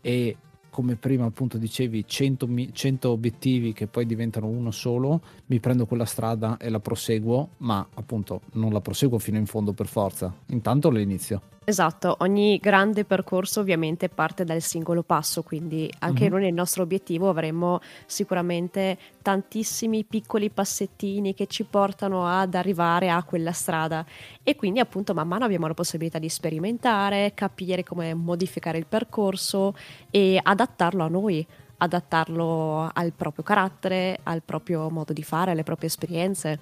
[0.00, 0.36] e
[0.72, 6.06] come prima appunto dicevi 100, 100, obiettivi che poi diventano uno solo, mi prendo quella
[6.06, 10.88] strada e la proseguo, ma appunto non la proseguo fino in fondo per forza, intanto
[10.88, 11.51] l'inizio.
[11.64, 16.32] Esatto, ogni grande percorso ovviamente parte dal singolo passo, quindi anche mm-hmm.
[16.32, 23.22] noi nel nostro obiettivo avremo sicuramente tantissimi piccoli passettini che ci portano ad arrivare a
[23.22, 24.04] quella strada
[24.42, 29.76] e quindi appunto man mano abbiamo la possibilità di sperimentare, capire come modificare il percorso
[30.10, 31.46] e adattarlo a noi
[31.82, 36.58] adattarlo al proprio carattere, al proprio modo di fare, alle proprie esperienze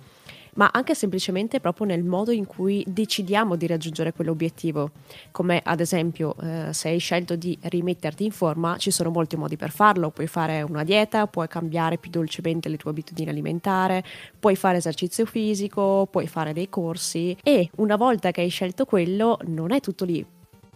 [0.54, 4.90] ma anche semplicemente proprio nel modo in cui decidiamo di raggiungere quell'obiettivo.
[5.30, 9.56] Come ad esempio, eh, se hai scelto di rimetterti in forma, ci sono molti modi
[9.56, 10.10] per farlo.
[10.10, 14.02] Puoi fare una dieta, puoi cambiare più dolcemente le tue abitudini alimentari,
[14.38, 19.38] puoi fare esercizio fisico, puoi fare dei corsi e una volta che hai scelto quello,
[19.46, 20.24] non è tutto lì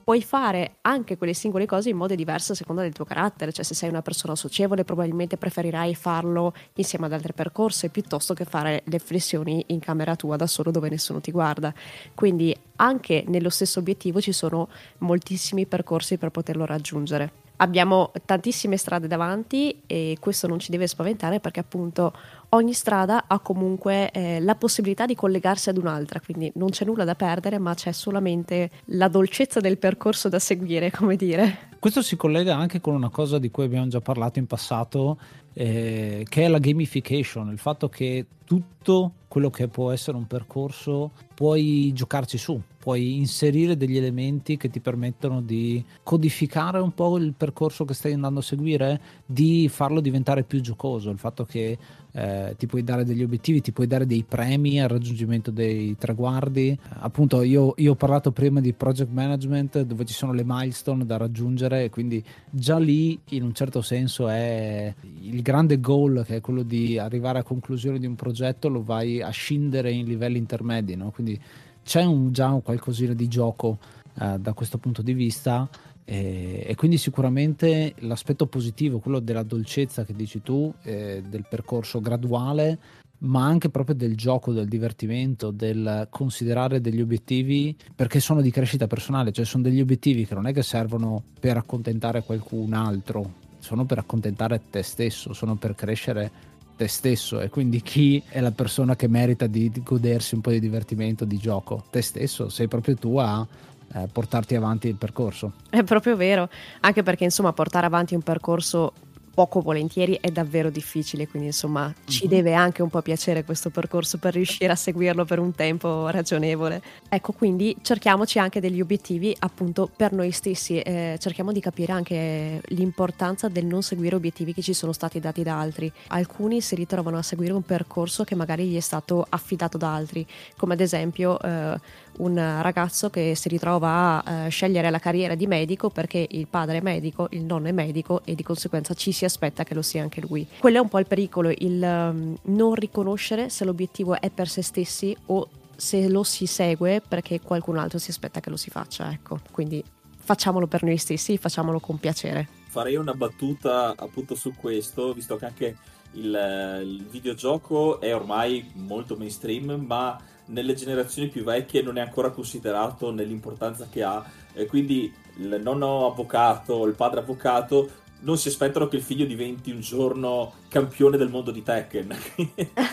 [0.04, 3.64] puoi fare anche quelle singole cose in modo diverso a seconda del tuo carattere, cioè
[3.64, 8.82] se sei una persona socievole probabilmente preferirai farlo insieme ad altre percorse piuttosto che fare
[8.84, 11.72] le flessioni in camera tua da solo dove nessuno ti guarda.
[12.14, 17.42] Quindi anche nello stesso obiettivo ci sono moltissimi percorsi per poterlo raggiungere.
[17.56, 22.12] Abbiamo tantissime strade davanti e questo non ci deve spaventare perché appunto
[22.54, 27.04] ogni strada ha comunque eh, la possibilità di collegarsi ad un'altra, quindi non c'è nulla
[27.04, 31.72] da perdere, ma c'è solamente la dolcezza del percorso da seguire, come dire.
[31.78, 35.18] Questo si collega anche con una cosa di cui abbiamo già parlato in passato,
[35.52, 41.10] eh, che è la gamification, il fatto che tutto quello che può essere un percorso
[41.34, 47.32] puoi giocarci su, puoi inserire degli elementi che ti permettono di codificare un po' il
[47.36, 51.76] percorso che stai andando a seguire, di farlo diventare più giocoso, il fatto che
[52.16, 56.78] eh, ti puoi dare degli obiettivi, ti puoi dare dei premi al raggiungimento dei traguardi.
[57.00, 61.16] Appunto, io, io, ho parlato prima di project management dove ci sono le milestone da
[61.16, 66.62] raggiungere, quindi già lì in un certo senso è il grande goal che è quello
[66.62, 71.10] di arrivare a conclusione di un progetto, lo vai a scindere in livelli intermedi, no?
[71.10, 71.40] quindi
[71.82, 73.78] c'è un, già un qualcosina di gioco
[74.20, 75.68] eh, da questo punto di vista
[76.04, 82.00] e, e, quindi sicuramente l'aspetto positivo, quello della dolcezza che dici tu, eh, del percorso
[82.00, 82.78] graduale,
[83.18, 88.86] ma anche proprio del gioco, del divertimento, del considerare degli obiettivi perché sono di crescita
[88.86, 93.86] personale, cioè sono degli obiettivi che non è che servono per accontentare qualcun altro, sono
[93.86, 98.96] per accontentare te stesso, sono per crescere te stesso e quindi chi è la persona
[98.96, 101.84] che merita di godersi un po' di divertimento, di gioco?
[101.90, 103.46] Te stesso, sei proprio tu a
[103.94, 105.52] eh, portarti avanti il percorso.
[105.70, 106.48] È proprio vero,
[106.80, 108.92] anche perché insomma portare avanti un percorso
[109.34, 112.30] poco volentieri è davvero difficile, quindi insomma ci mhm.
[112.30, 116.80] deve anche un po' piacere questo percorso per riuscire a seguirlo per un tempo ragionevole.
[117.08, 122.62] Ecco, quindi cerchiamoci anche degli obiettivi appunto per noi stessi, eh, cerchiamo di capire anche
[122.68, 125.92] l'importanza del non seguire obiettivi che ci sono stati dati da altri.
[126.08, 130.24] Alcuni si ritrovano a seguire un percorso che magari gli è stato affidato da altri,
[130.56, 131.80] come ad esempio eh,
[132.18, 136.78] un ragazzo che si ritrova a eh, scegliere la carriera di medico perché il padre
[136.78, 140.02] è medico, il nonno è medico e di conseguenza ci si aspetta che lo sia
[140.02, 140.46] anche lui.
[140.58, 144.62] Quello è un po' il pericolo, il um, non riconoscere se l'obiettivo è per se
[144.62, 149.10] stessi o se lo si segue perché qualcun altro si aspetta che lo si faccia,
[149.10, 149.40] ecco.
[149.50, 149.82] Quindi
[150.16, 152.48] facciamolo per noi stessi, facciamolo con piacere.
[152.68, 155.76] Farei una battuta appunto su questo, visto che anche
[156.12, 162.30] il, il videogioco è ormai molto mainstream, ma nelle generazioni più vecchie non è ancora
[162.30, 164.24] considerato nell'importanza che ha.
[164.52, 169.70] E quindi il nonno avvocato, il padre avvocato non si aspettano che il figlio diventi
[169.70, 172.06] un giorno campione del mondo di Tekken.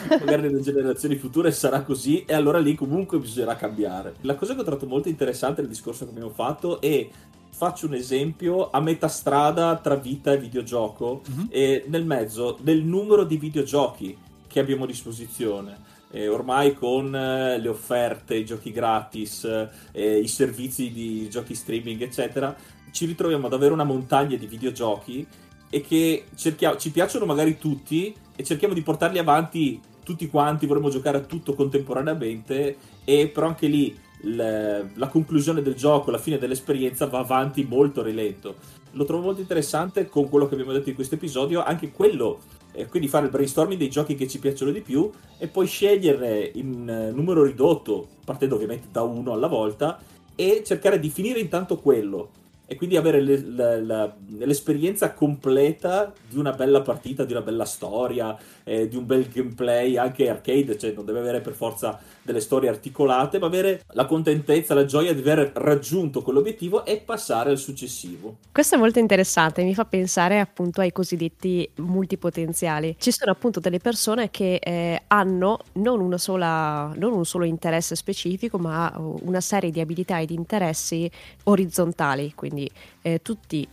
[0.10, 4.16] Magari nelle generazioni future sarà così e allora lì comunque bisognerà cambiare.
[4.22, 7.08] La cosa che ho trovato molto interessante nel discorso che abbiamo fatto è
[7.54, 11.46] faccio un esempio a metà strada tra vita e videogioco mm-hmm.
[11.50, 15.90] e nel mezzo del numero di videogiochi che abbiamo a disposizione.
[16.12, 19.46] Eh, ormai con eh, le offerte, i giochi gratis,
[19.92, 22.56] eh, i servizi di giochi streaming, eccetera,
[22.92, 25.26] ci ritroviamo ad avere una montagna di videogiochi
[25.70, 30.90] e che cerchiamo, ci piacciono magari tutti e cerchiamo di portarli avanti tutti quanti, vorremmo
[30.90, 36.38] giocare a tutto contemporaneamente e però anche lì la, la conclusione del gioco, la fine
[36.38, 38.56] dell'esperienza va avanti molto rilento.
[38.92, 42.40] Lo trovo molto interessante con quello che abbiamo detto in questo episodio, anche quello
[42.72, 46.52] e quindi fare il brainstorming dei giochi che ci piacciono di più e poi sceglierne
[46.54, 50.00] in eh, numero ridotto, partendo ovviamente da uno alla volta,
[50.36, 52.30] e cercare di finire intanto quello.
[52.66, 54.16] E quindi avere le, le, le,
[54.46, 59.98] l'esperienza completa di una bella partita, di una bella storia, eh, di un bel gameplay
[59.98, 64.74] anche arcade, cioè non deve avere per forza delle storie articolate, ma avere la contentezza,
[64.74, 68.38] la gioia di aver raggiunto quell'obiettivo e passare al successivo.
[68.52, 72.96] Questo è molto interessante, mi fa pensare appunto ai cosiddetti multipotenziali.
[73.00, 78.58] Ci sono appunto delle persone che eh, hanno non, sola, non un solo interesse specifico,
[78.58, 81.10] ma una serie di abilità e di interessi
[81.44, 82.70] orizzontali, quindi
[83.02, 83.68] eh, tutti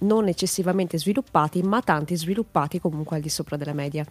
[0.00, 4.04] non eccessivamente sviluppati, ma tanti sviluppati comunque al di sopra della media.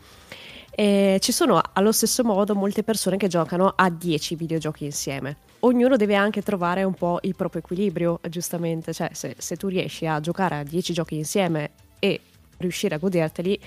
[0.74, 5.38] E ci sono allo stesso modo molte persone che giocano a 10 videogiochi insieme.
[5.60, 10.08] Ognuno deve anche trovare un po' il proprio equilibrio, giustamente, cioè se, se tu riesci
[10.08, 12.20] a giocare a 10 giochi insieme e
[12.58, 13.60] riuscire a goderteli,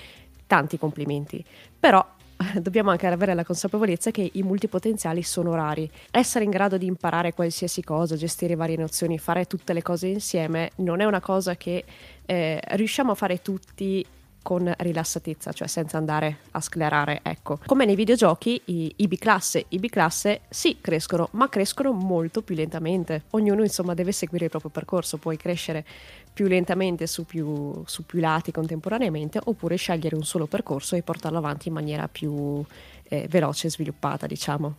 [0.47, 1.43] tanti complimenti.
[1.79, 2.05] Però
[2.59, 5.89] dobbiamo anche avere la consapevolezza che i multipotenziali sono rari.
[6.11, 10.71] Essere in grado di imparare qualsiasi cosa, gestire varie nozioni, fare tutte le cose insieme,
[10.77, 11.83] non è una cosa che
[12.25, 14.05] eh, riusciamo a fare tutti
[14.45, 17.57] con rilassatezza, cioè senza andare a sclerare, ecco.
[17.65, 23.23] Come nei videogiochi, i, i B-classe, i B-classe sì crescono, ma crescono molto più lentamente.
[23.31, 25.83] Ognuno insomma deve seguire il proprio percorso, puoi crescere
[26.31, 31.39] più lentamente su più, su più lati contemporaneamente oppure scegliere un solo percorso e portarlo
[31.39, 32.63] avanti in maniera più
[33.09, 34.75] eh, veloce e sviluppata, diciamo.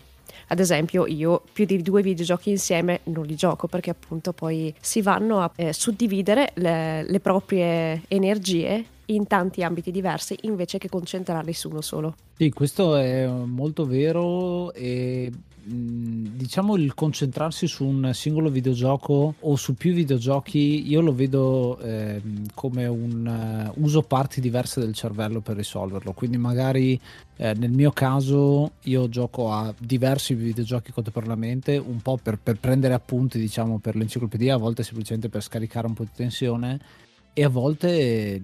[0.48, 5.02] Ad esempio, io più di due videogiochi insieme non li gioco perché appunto poi si
[5.02, 11.52] vanno a eh, suddividere le, le proprie energie in tanti ambiti diversi invece che concentrarli
[11.52, 12.14] su uno solo.
[12.36, 15.30] Sì, questo è molto vero e
[15.68, 22.22] diciamo il concentrarsi su un singolo videogioco o su più videogiochi io lo vedo eh,
[22.54, 26.98] come un uh, uso parti diverse del cervello per risolverlo quindi magari
[27.36, 32.94] eh, nel mio caso io gioco a diversi videogiochi contemporaneamente un po' per, per prendere
[32.94, 36.78] appunti diciamo per l'enciclopedia a volte semplicemente per scaricare un po' di tensione
[37.38, 38.40] e a volte,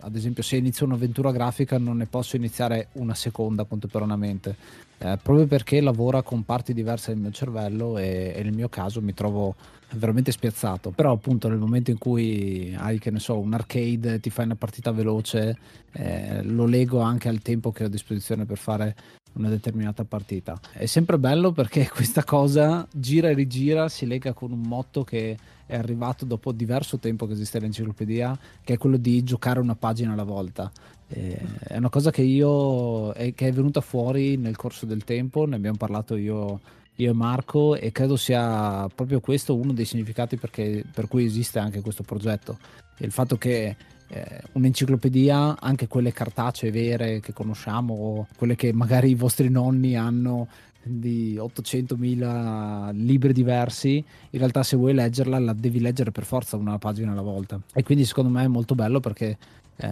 [0.00, 4.56] ad esempio, se inizio un'avventura grafica non ne posso iniziare una seconda contemporaneamente,
[4.98, 9.00] eh, proprio perché lavora con parti diverse del mio cervello e, e, nel mio caso
[9.00, 9.54] mi trovo
[9.92, 10.90] veramente spiazzato.
[10.90, 14.56] Però appunto nel momento in cui hai, che ne so, un arcade, ti fai una
[14.56, 15.56] partita veloce,
[15.92, 18.96] eh, lo lego anche al tempo che ho a disposizione per fare
[19.34, 20.58] una determinata partita.
[20.72, 25.36] È sempre bello perché questa cosa gira e rigira, si lega con un motto che
[25.66, 30.12] è arrivato dopo diverso tempo che esiste l'enciclopedia, che è quello di giocare una pagina
[30.12, 30.70] alla volta.
[31.06, 35.56] È una cosa che io è, che è venuta fuori nel corso del tempo, ne
[35.56, 36.60] abbiamo parlato io,
[36.96, 41.58] io e Marco e credo sia proprio questo uno dei significati perché, per cui esiste
[41.58, 42.58] anche questo progetto.
[42.98, 43.76] Il fatto che
[44.14, 50.46] eh, un'enciclopedia, anche quelle cartacee vere che conosciamo, quelle che magari i vostri nonni hanno
[50.80, 56.78] di 800.000 libri diversi, in realtà se vuoi leggerla la devi leggere per forza una
[56.78, 57.60] pagina alla volta.
[57.72, 59.36] E quindi secondo me è molto bello perché
[59.76, 59.88] eh,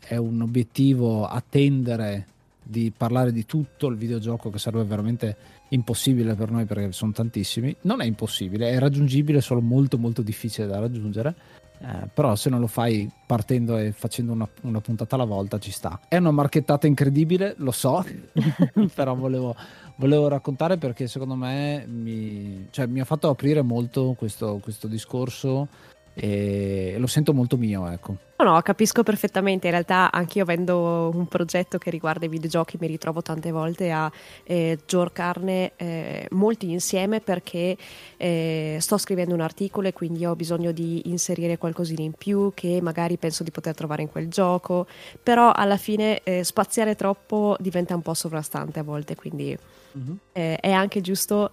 [0.00, 2.26] è un obiettivo attendere
[2.64, 5.36] di parlare di tutto il videogioco che sarebbe veramente
[5.68, 7.76] impossibile per noi perché sono tantissimi.
[7.82, 11.34] Non è impossibile, è raggiungibile, solo molto molto difficile da raggiungere.
[11.82, 15.72] Eh, però se non lo fai partendo e facendo una, una, puntata alla volta ci
[15.72, 15.98] sta.
[16.06, 18.04] È una marchettata incredibile, lo so,
[18.94, 19.56] però volevo,
[19.96, 25.66] volevo, raccontare perché secondo me mi, cioè, mi ha fatto aprire molto questo, questo discorso
[26.14, 28.16] e lo sento molto mio, ecco.
[28.36, 29.66] No, no, capisco perfettamente.
[29.66, 34.10] In realtà, anch'io avendo un progetto che riguarda i videogiochi, mi ritrovo tante volte a
[34.42, 37.76] eh, giocarne eh, molti insieme perché
[38.16, 42.80] eh, sto scrivendo un articolo e quindi ho bisogno di inserire qualcosina in più che
[42.82, 44.86] magari penso di poter trovare in quel gioco.
[45.22, 49.56] Però alla fine eh, spaziare troppo diventa un po' sovrastante a volte, quindi
[49.96, 50.16] mm-hmm.
[50.32, 51.50] è anche giusto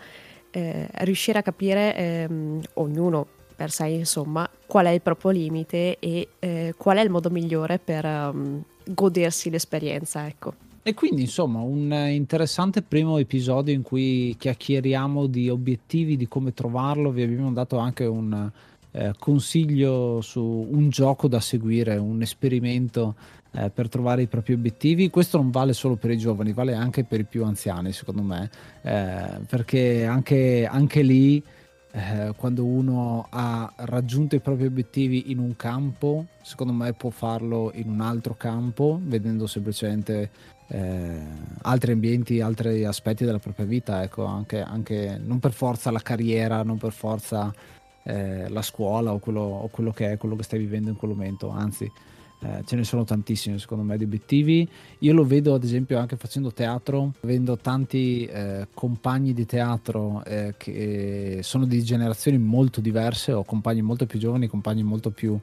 [0.51, 3.27] eh, riuscire a capire ehm, ognuno
[3.59, 7.77] per sé, insomma, qual è il proprio limite e eh, qual è il modo migliore
[7.77, 10.53] per um, godersi l'esperienza, ecco.
[10.81, 17.11] E quindi, insomma, un interessante primo episodio in cui chiacchieriamo di obiettivi, di come trovarlo.
[17.11, 18.49] Vi abbiamo dato anche un,
[18.91, 23.15] eh, consiglio su un gioco da seguire, un esperimento
[23.51, 25.09] eh, per trovare i propri obiettivi.
[25.09, 28.49] Questo non vale solo per i giovani, vale anche per i più anziani, secondo me,
[28.83, 31.43] eh, perché anche, anche lì
[31.91, 37.71] eh, quando uno ha raggiunto i propri obiettivi in un campo, secondo me può farlo
[37.73, 40.29] in un altro campo, vedendo semplicemente
[40.67, 41.21] eh,
[41.63, 46.61] altri ambienti, altri aspetti della propria vita, ecco, anche, anche non per forza la carriera,
[46.63, 47.51] non per forza
[48.03, 51.11] eh, la scuola o quello, o quello, che è, quello che stai vivendo in quel
[51.11, 51.91] momento, anzi
[52.41, 54.67] eh, ce ne sono tantissimi secondo me di obiettivi.
[54.99, 60.53] Io lo vedo ad esempio anche facendo teatro, avendo tanti eh, compagni di teatro eh,
[60.57, 65.37] che sono di generazioni molto diverse, ho compagni molto più giovani, compagni molto più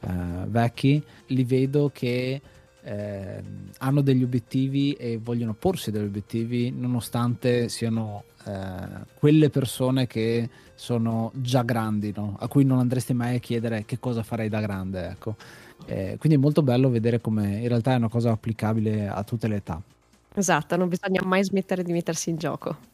[0.00, 0.08] eh,
[0.46, 2.40] vecchi, li vedo che
[2.84, 3.42] eh,
[3.78, 11.30] hanno degli obiettivi e vogliono porsi degli obiettivi nonostante siano eh, quelle persone che sono
[11.34, 12.36] già grandi, no?
[12.38, 15.06] a cui non andresti mai a chiedere che cosa farei da grande.
[15.06, 15.36] Ecco.
[15.86, 19.48] Eh, quindi è molto bello vedere come in realtà è una cosa applicabile a tutte
[19.48, 19.80] le età.
[20.34, 22.90] Esatto, non bisogna mai smettere di mettersi in gioco.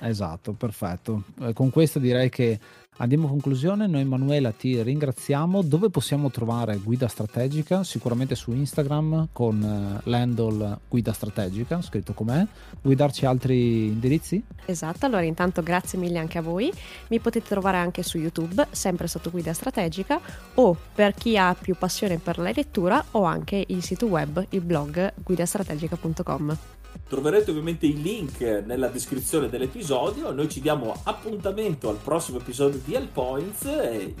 [0.00, 1.24] Esatto, perfetto.
[1.40, 2.58] Eh, con questo direi che
[3.00, 5.62] Andiamo a conclusione, noi Emanuela ti ringraziamo.
[5.62, 7.84] Dove possiamo trovare Guida Strategica?
[7.84, 12.44] Sicuramente su Instagram con uh, l'handle Guida Strategica, scritto com'è.
[12.82, 14.42] Vuoi darci altri indirizzi?
[14.64, 16.72] Esatto, allora intanto grazie mille anche a voi.
[17.08, 20.20] Mi potete trovare anche su YouTube, sempre sotto Guida Strategica,
[20.54, 24.60] o per chi ha più passione per la lettura, o anche il sito web, il
[24.60, 26.77] blog guidastrategica.com.
[27.08, 30.30] Troverete ovviamente i link nella descrizione dell'episodio.
[30.30, 33.66] Noi ci diamo appuntamento al prossimo episodio di All Points.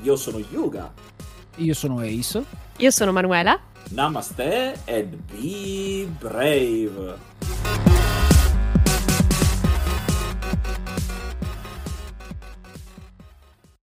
[0.02, 0.92] Io sono Yuga.
[1.56, 2.42] Io sono Ace.
[2.78, 3.60] Io sono Manuela.
[3.90, 7.97] Namaste and be brave.